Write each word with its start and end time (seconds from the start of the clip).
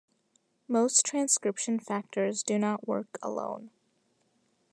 Most 0.67 1.05
transcription 1.05 1.79
factors 1.79 2.41
do 2.41 2.57
not 2.57 2.87
work 2.87 3.19
alone. 3.21 3.69